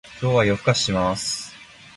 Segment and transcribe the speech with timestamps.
[0.19, 1.53] 今日は夜更かしします